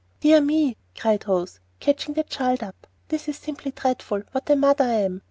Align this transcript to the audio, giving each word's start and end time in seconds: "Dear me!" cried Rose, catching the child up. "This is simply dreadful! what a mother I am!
"Dear 0.21 0.41
me!" 0.41 0.77
cried 0.97 1.27
Rose, 1.27 1.59
catching 1.79 2.15
the 2.15 2.23
child 2.23 2.63
up. 2.63 2.87
"This 3.09 3.27
is 3.27 3.37
simply 3.37 3.69
dreadful! 3.69 4.23
what 4.31 4.49
a 4.49 4.55
mother 4.55 4.83
I 4.83 4.93
am! 4.93 5.19